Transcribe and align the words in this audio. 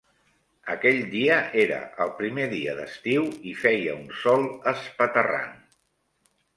Aquell 0.75 1.01
dia 1.11 1.35
era 1.65 1.77
el 2.07 2.15
primer 2.23 2.47
dia 2.55 2.75
d'estiu 2.81 3.31
i 3.53 3.57
feia 3.63 3.97
un 4.01 4.11
sol 4.27 4.51
espatarrant. 4.77 5.59